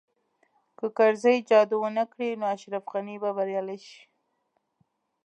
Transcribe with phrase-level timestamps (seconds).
[0.77, 3.99] که کرزی جادو ونه کړي نو اشرف غني به بریالی شي